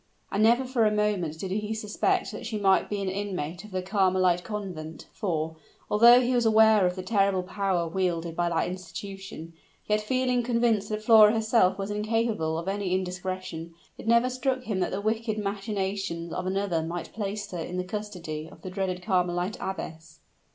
[0.31, 3.69] And never for a moment did he suspect that she might be an inmate of
[3.69, 5.57] the Carmelite Convent, for,
[5.91, 9.53] although he was aware of the terrible power wielded by that institution,
[9.85, 14.79] yet feeling convinced that Flora herself was incapable of any indiscretion, it never struck him
[14.79, 19.03] that the wicked machinations of another might place her in the custody of the dreaded
[19.03, 20.19] Carmelite abbess.